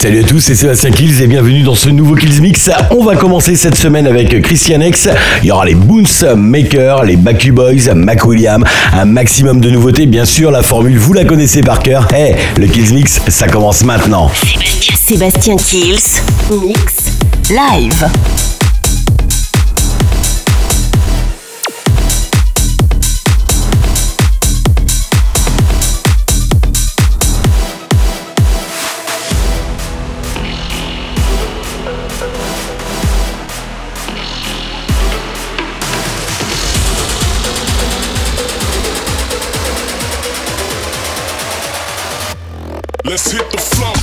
[0.00, 2.70] Salut à tous, c'est Sébastien Kills et bienvenue dans ce nouveau Kills Mix.
[2.90, 5.10] On va commencer cette semaine avec Christian X.
[5.42, 8.64] Il y aura les Boons Maker, les Baku Boys, Mac William,
[8.94, 10.06] un maximum de nouveautés.
[10.06, 12.08] Bien sûr, la formule, vous la connaissez par cœur.
[12.14, 14.30] Hey, le Kills Mix, ça commence maintenant.
[15.06, 16.22] Sébastien Kills.
[16.50, 17.18] Mix.
[17.50, 18.06] Live.
[43.10, 43.99] Let's hit the floor.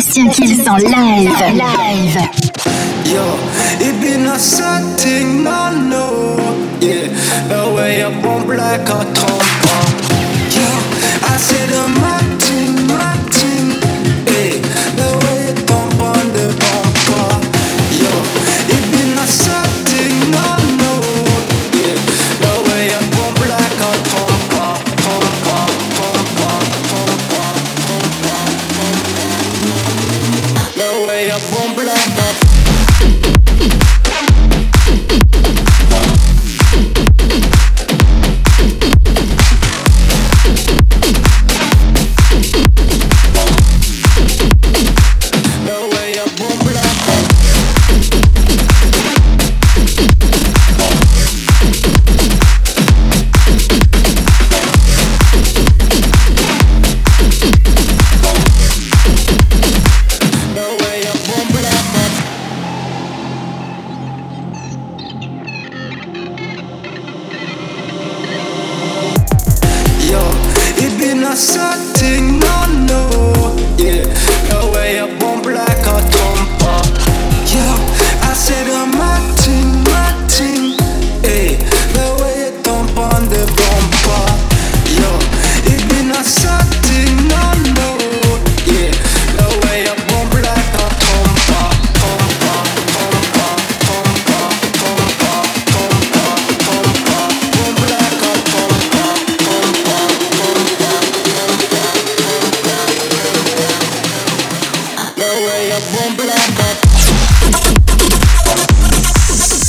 [0.00, 1.30] Sébastien Kills en live.
[1.54, 2.18] Live.
[3.04, 3.22] Yo,
[3.80, 6.36] it been a setting, no, no.
[6.80, 7.08] Yeah,
[7.48, 8.02] the way
[8.44, 9.44] black or trompe.
[10.50, 10.66] Yo,
[11.22, 11.70] I said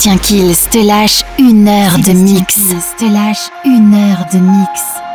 [0.00, 2.56] Sébastien Kills te lâche une heure de mix.
[2.98, 5.09] Te lâche une heure de mix.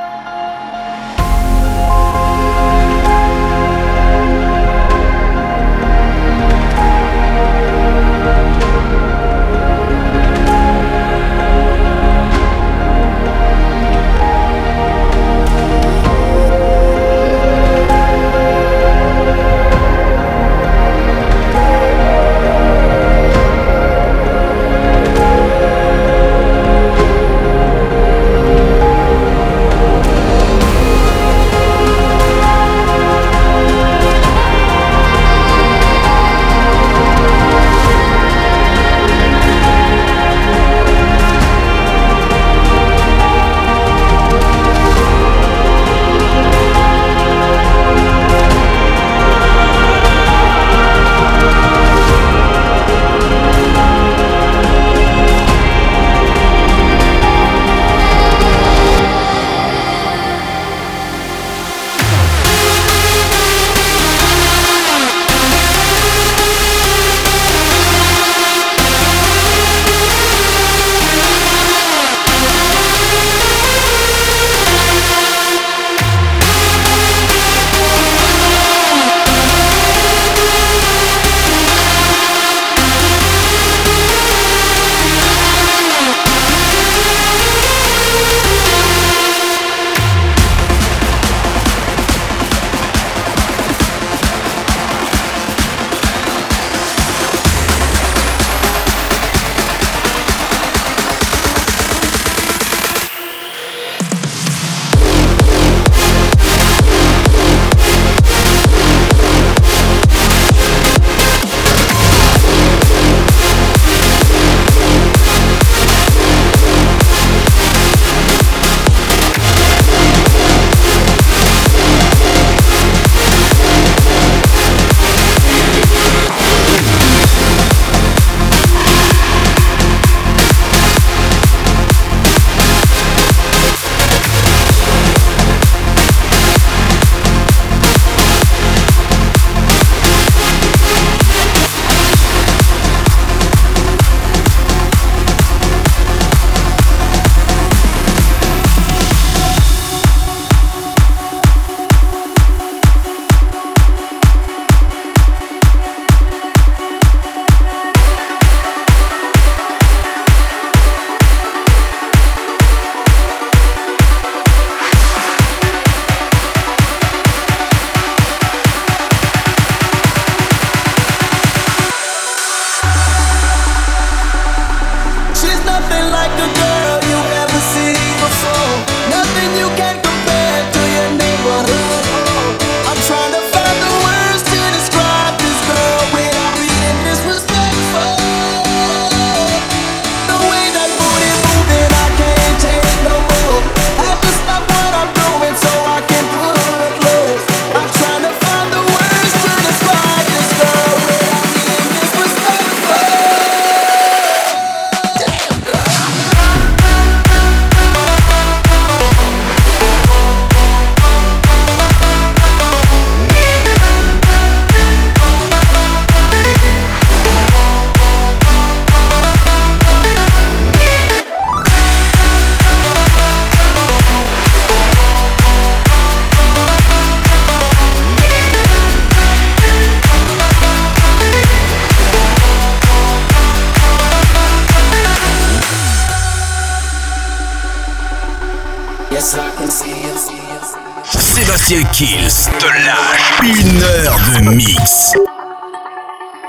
[241.65, 245.13] Sébastien Kills te lâche une heure de mix.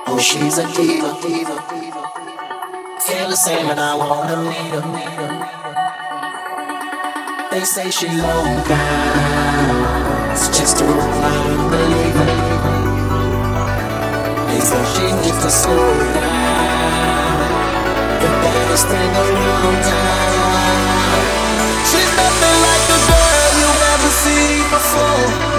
[0.06, 1.16] Oh, she's a diva.
[3.00, 4.82] Feel the same and I wanna meet her.
[7.50, 10.32] They say she low down.
[10.32, 10.88] It's just a I
[11.46, 11.70] don't.
[14.48, 15.50] They say she needs to
[16.12, 17.40] down.
[18.20, 20.36] The baddest thing around town.
[21.88, 22.55] She's the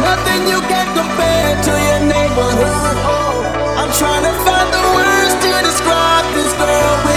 [0.02, 2.98] Nothing you can compare to your neighborhood.
[3.80, 7.17] I'm trying to find the words to describe this girl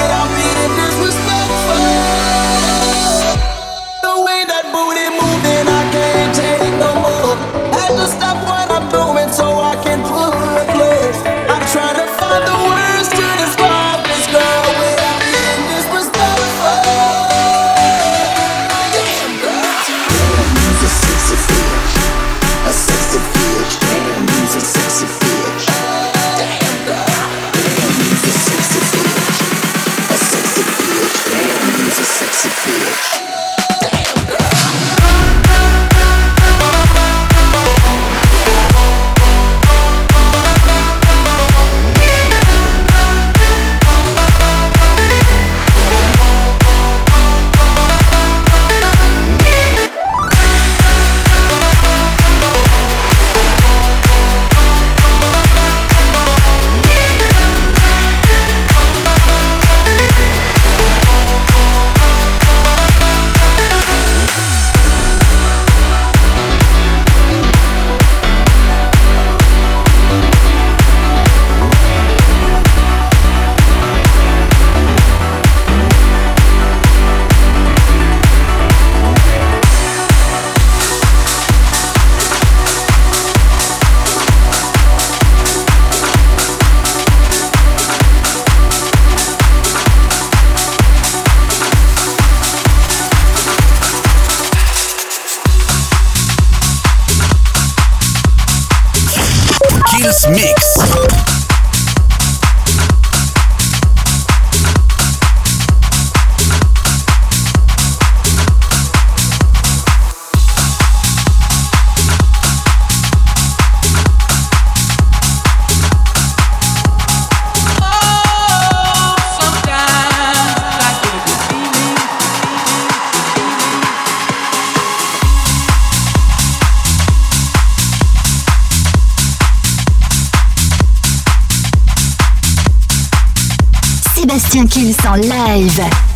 [135.15, 136.10] en live.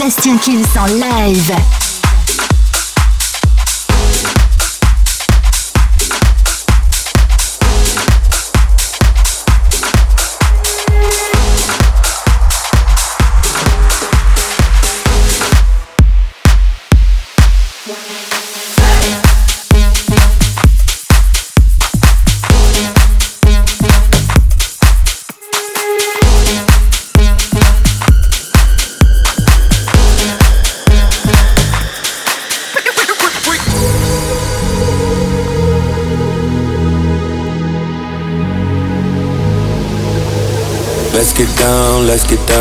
[0.00, 1.89] Sébastien Kills en live.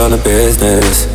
[0.10, 1.06] Down to business.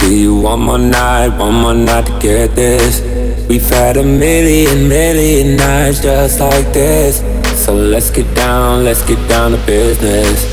[0.00, 3.00] Give you one more night, one more night to get this.
[3.48, 7.22] We've had a million, million nights just like this.
[7.64, 10.50] So let's get down, let's get down to business.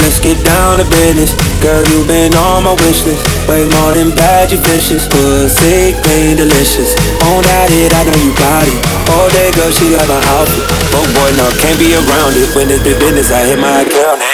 [0.00, 1.32] Let's get down to business.
[1.60, 3.24] Girl, you've been on my wish list.
[3.48, 5.06] Way more than bad, you vicious.
[5.08, 6.94] Pussy clean, delicious.
[7.28, 8.78] On that it, I know you got it.
[9.12, 10.64] All day, girl, she got my outfit.
[10.96, 12.48] Oh boy, no, can't be around it.
[12.56, 14.33] When it's big business, I hit my account.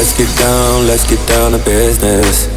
[0.00, 2.48] Let's get down, let's get down to business.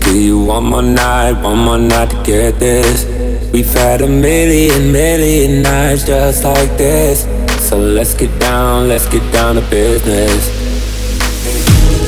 [0.00, 3.04] Give you one more night, one more night to get this.
[3.52, 7.28] We've had a million, million nights just like this.
[7.68, 10.48] So let's get down, let's get down to business.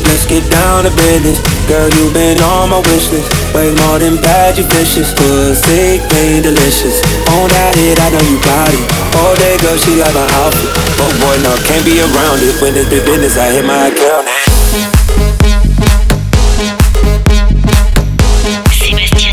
[0.08, 1.36] Let's get down to business.
[1.68, 3.28] Girl, you've been on my wish list.
[3.52, 5.12] Way more than bad, you vicious.
[5.12, 7.04] Pussy clean, delicious.
[7.36, 8.88] On that it, I know you it.
[9.20, 10.72] All day, girl, she got my outfit.
[10.96, 12.56] But boy, no, can't be around it.
[12.64, 14.29] When it's big business, I hit my account.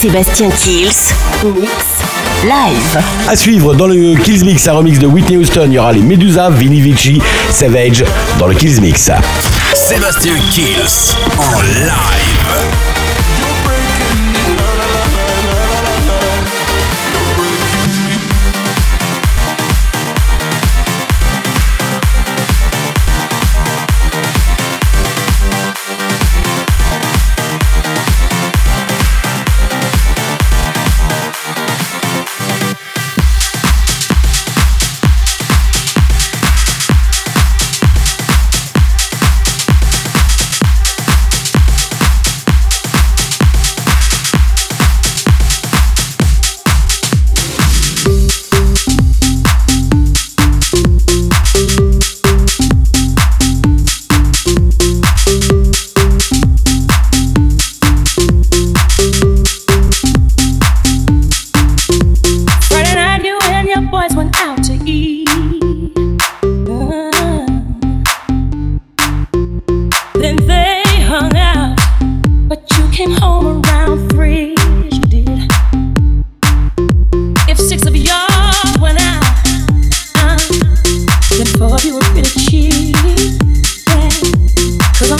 [0.00, 1.12] Sébastien Kills,
[1.44, 1.99] mix.
[2.44, 3.02] live.
[3.28, 5.64] À suivre dans le Kills Mix, un remix de Whitney Houston.
[5.66, 8.04] Il y aura les Medusa, Vinny Vici, Savage
[8.38, 9.10] dans le Kills Mix.
[9.74, 12.89] Sébastien Kills en live.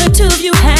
[0.05, 0.80] the two of you have.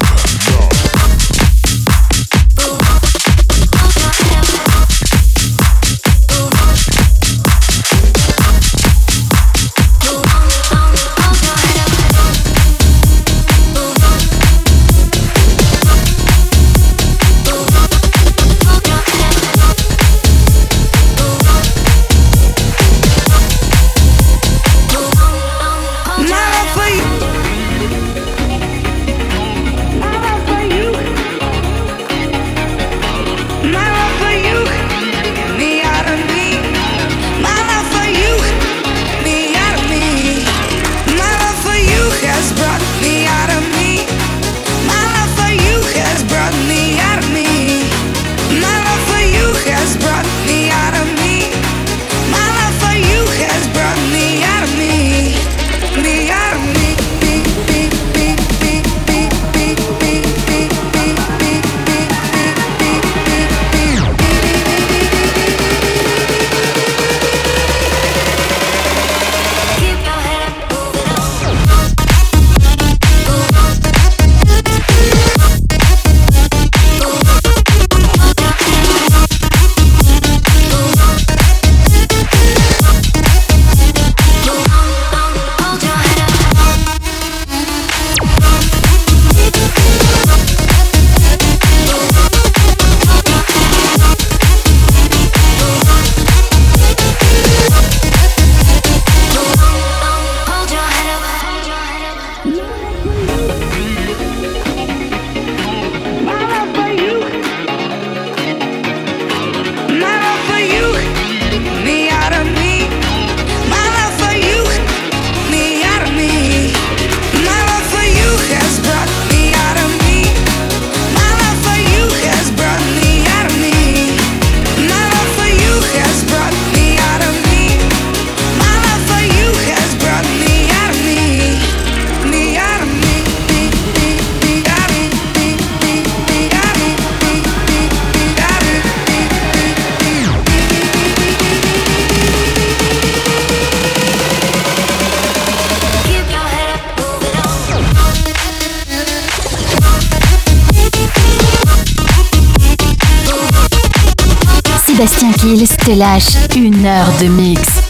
[155.91, 157.80] te lâche une heure de mix.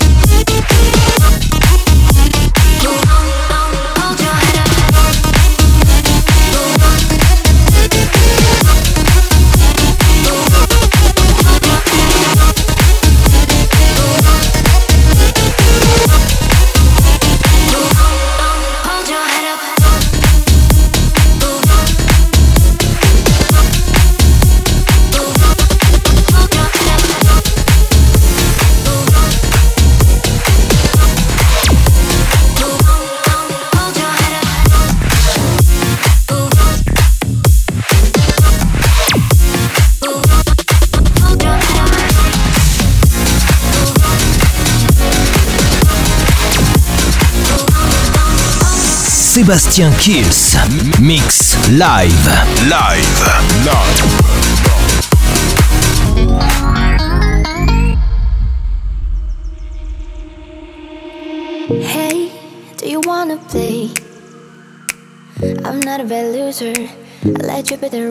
[49.51, 50.55] Sébastien Kills.
[51.01, 52.13] Mix live.
[52.69, 53.21] Live.
[53.65, 54.01] Live.
[61.83, 62.31] Hey,
[62.77, 63.89] do you wanna play?
[65.65, 66.71] I'm not a bad loser.
[67.25, 68.10] I let you be the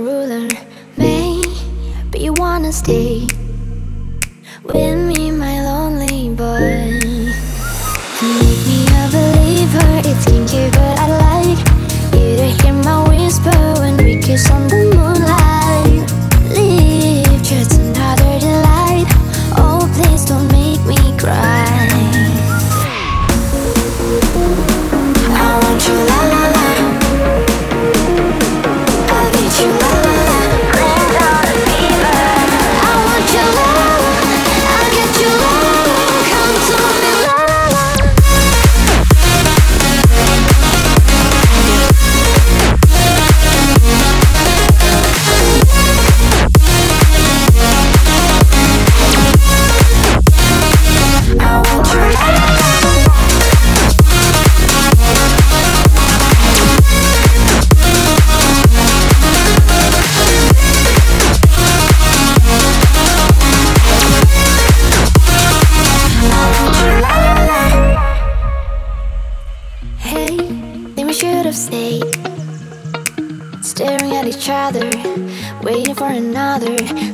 [76.10, 77.09] another.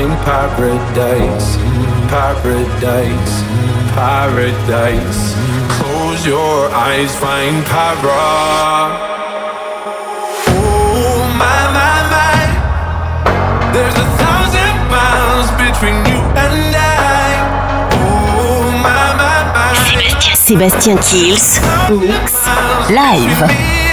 [0.00, 1.56] find paradise,
[2.08, 3.34] paradise,
[3.94, 5.34] paradise.
[5.76, 8.96] Close your eyes, find para.
[10.48, 12.38] Oh my my my,
[13.72, 17.32] there's a thousand miles between you and I.
[17.92, 19.74] Oh my my my,
[20.34, 22.46] Sébastien Kills, mix
[22.88, 23.89] live.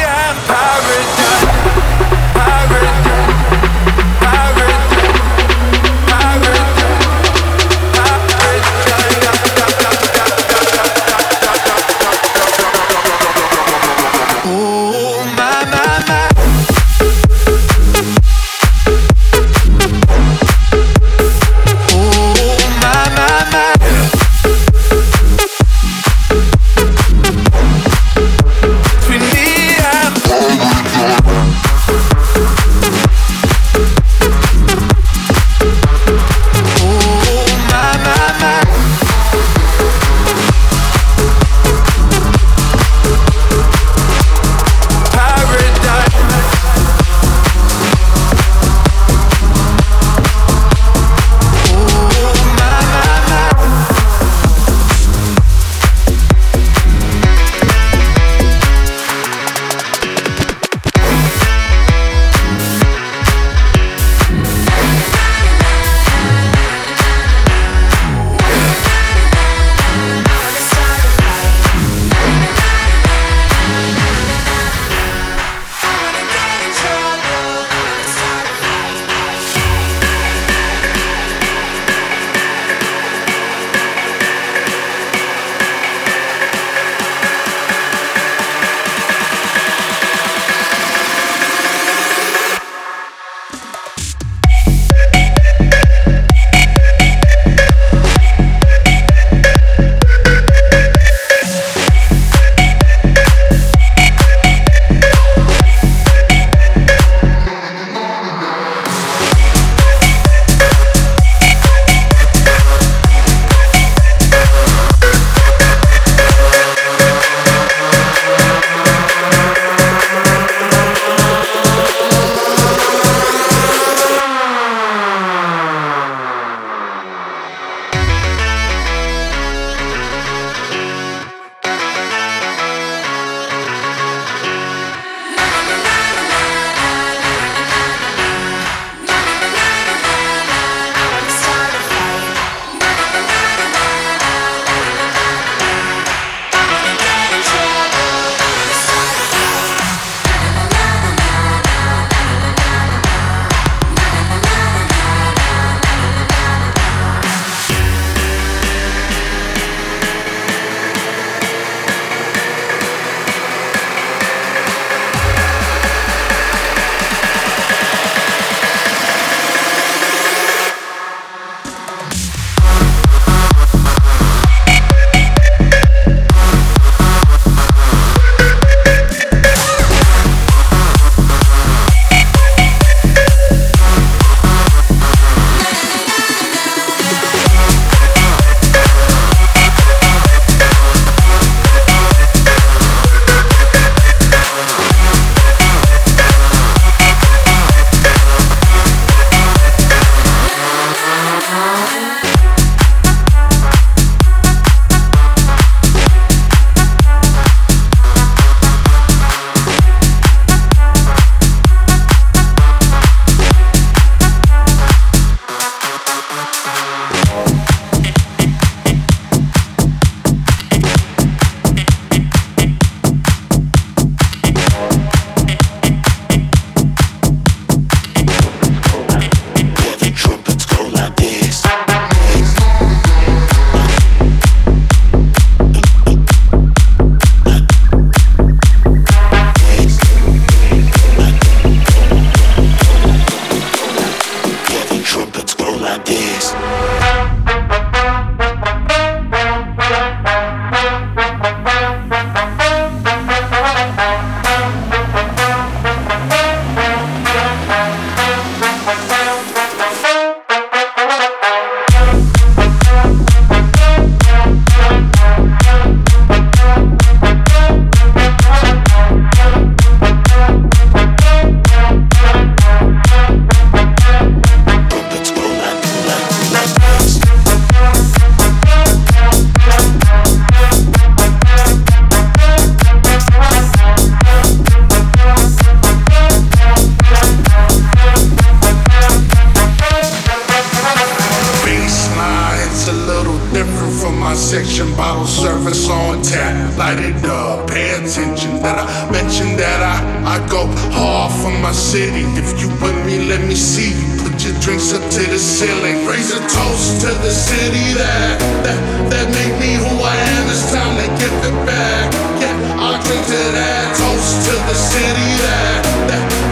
[298.08, 300.64] Attention that I mentioned that I, I go
[300.96, 302.24] hard for my city.
[302.40, 304.08] If you with me, let me see you.
[304.24, 306.08] Put your drinks up to the ceiling.
[306.08, 308.80] Raise a toast to the city that that
[309.12, 310.44] that made me who I am.
[310.48, 312.08] It's time to give it back.
[312.40, 313.92] Yeah, I'll drink to that.
[314.00, 316.47] Toast to the city that that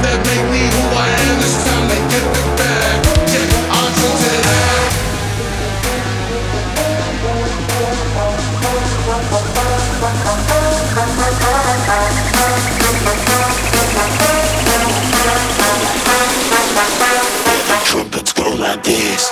[18.58, 19.30] like this.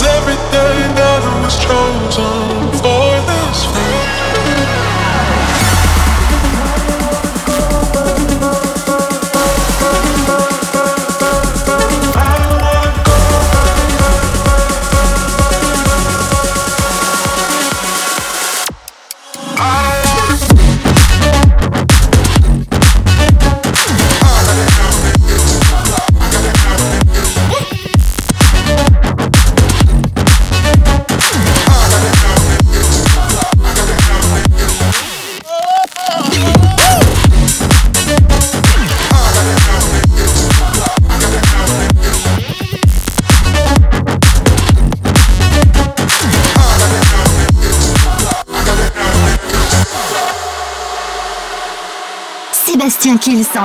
[0.00, 0.77] Blessings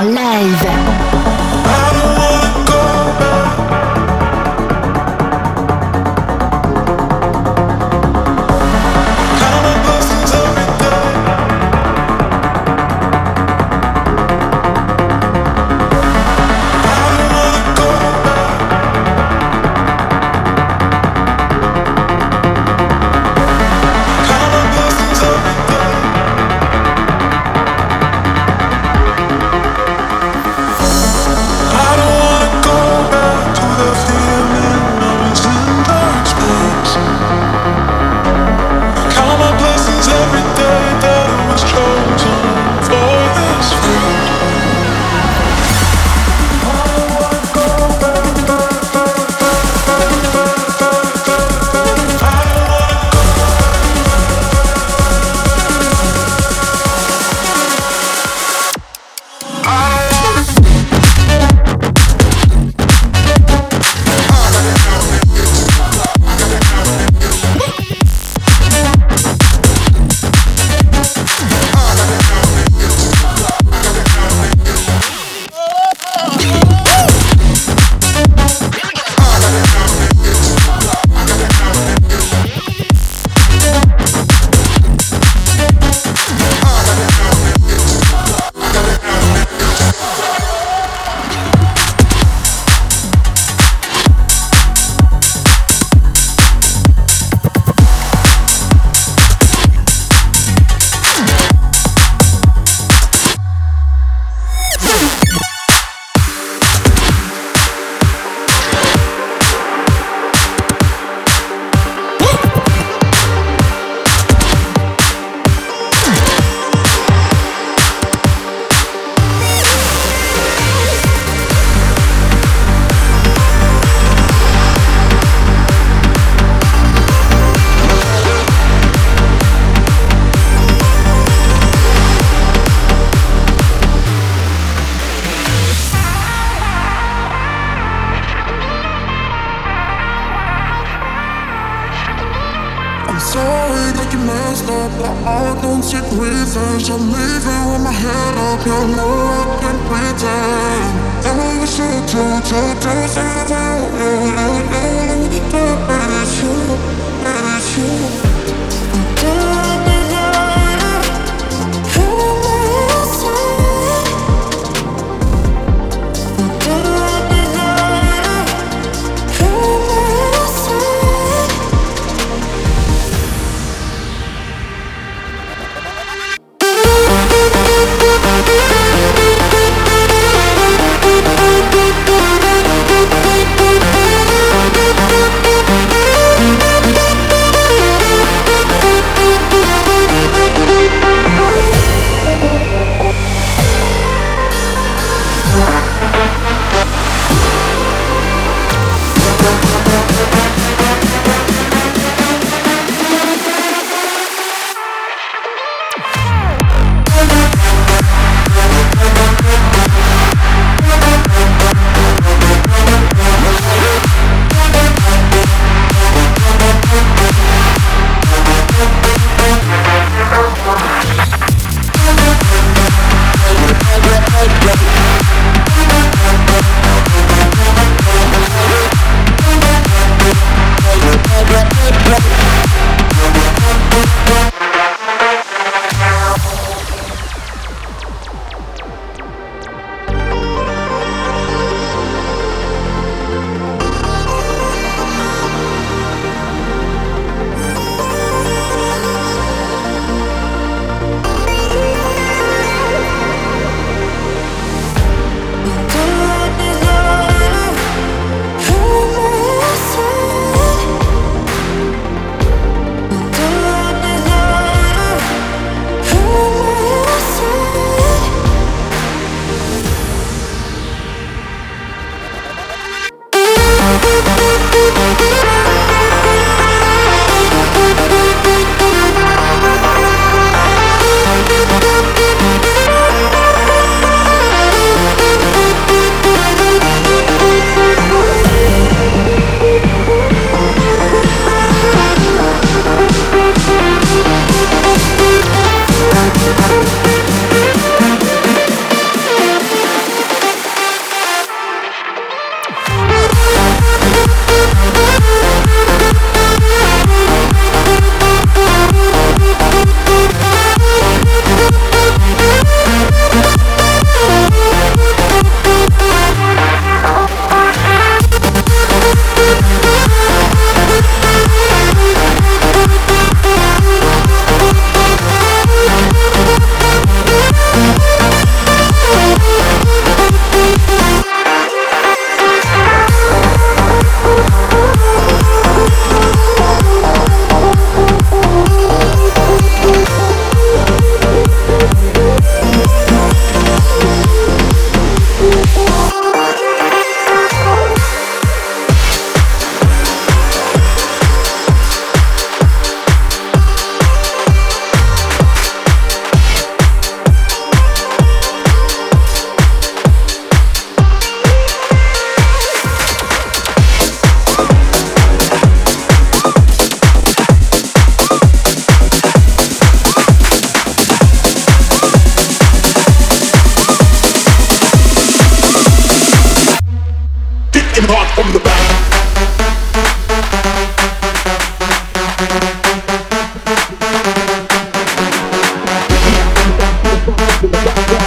[0.04, 0.93] live.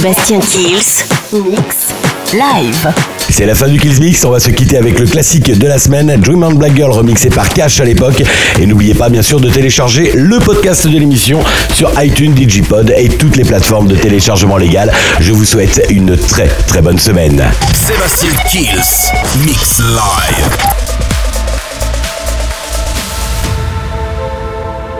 [0.00, 1.88] Sébastien Kills, mix
[2.32, 2.90] live.
[3.28, 5.78] C'est la fin du Kills Mix, on va se quitter avec le classique de la
[5.78, 8.22] semaine, Dream on Black Girl remixé par Cash à l'époque.
[8.58, 11.40] Et n'oubliez pas bien sûr de télécharger le podcast de l'émission
[11.74, 14.90] sur iTunes, Digipod et toutes les plateformes de téléchargement légal.
[15.20, 17.44] Je vous souhaite une très très bonne semaine.
[17.74, 19.12] Sébastien Kills,
[19.44, 20.56] Mix Live.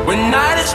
[0.07, 0.75] When night has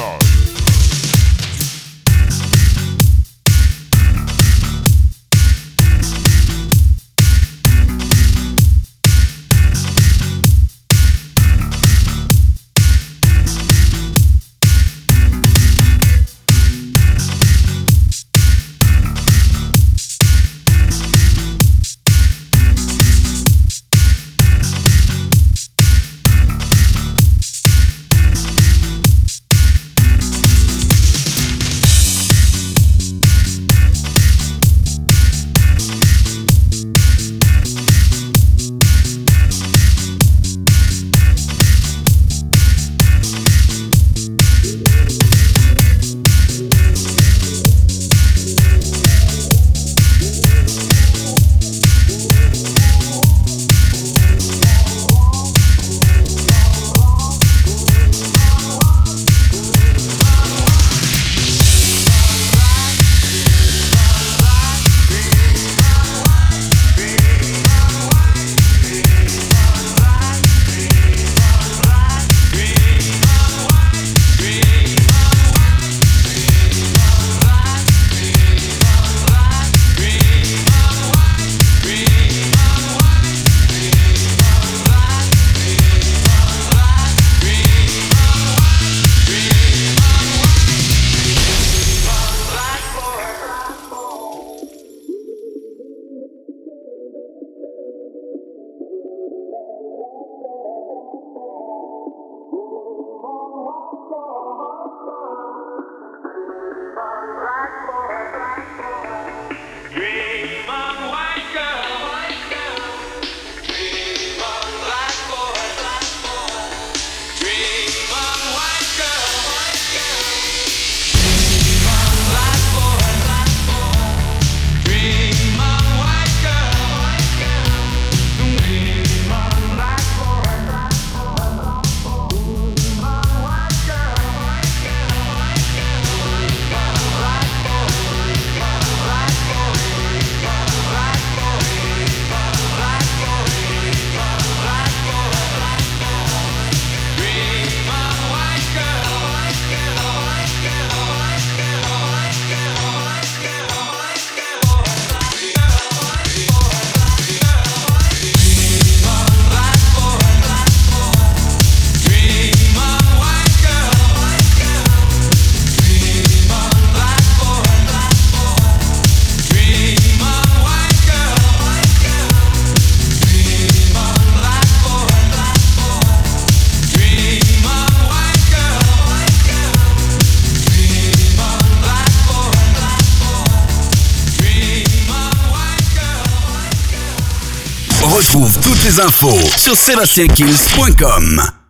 [188.91, 191.51] les infos sur sébastienkills.com.